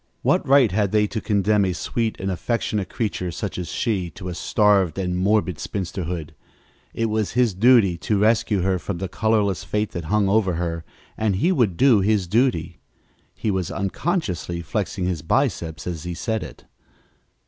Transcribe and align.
What 0.23 0.43
right 0.47 0.71
had 0.71 0.91
they 0.91 1.05
to 1.05 1.21
condemn 1.21 1.63
a 1.63 1.73
sweet 1.73 2.19
and 2.19 2.31
affectionate 2.31 2.89
creature 2.89 3.29
such 3.29 3.59
as 3.59 3.67
she 3.69 4.09
to 4.15 4.29
a 4.29 4.33
starved 4.33 4.97
and 4.97 5.15
morbid 5.15 5.59
spinsterhood? 5.59 6.33
It 6.91 7.05
was 7.05 7.33
his 7.33 7.53
duty 7.53 7.99
to 7.99 8.17
rescue 8.17 8.61
her 8.63 8.79
from 8.79 8.97
the 8.97 9.07
colorless 9.07 9.63
fate 9.63 9.91
that 9.91 10.05
hung 10.05 10.27
over 10.27 10.53
her, 10.55 10.83
and 11.17 11.35
he 11.35 11.51
would 11.51 11.77
do 11.77 11.99
his 11.99 12.25
duty. 12.25 12.79
He 13.35 13.51
was 13.51 13.69
unconsciously 13.69 14.63
flexing 14.63 15.05
his 15.05 15.21
biceps 15.21 15.85
as 15.85 16.01
he 16.03 16.15
said 16.15 16.41
it. 16.41 16.65